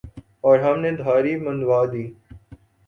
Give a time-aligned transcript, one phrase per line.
[0.43, 2.05] اور ہم نے دھاڑی منڈوادی۔